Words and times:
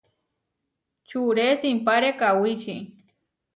Čuré 1.09 1.47
simpáre 1.61 2.09
kawíči. 2.21 2.77